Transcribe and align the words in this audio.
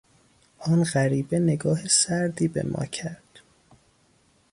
آن 0.59 0.83
غریبه 0.83 1.39
نگاه 1.39 1.87
سردی 1.87 2.47
به 2.47 2.63
ما 2.63 2.85
کرد. 2.85 3.39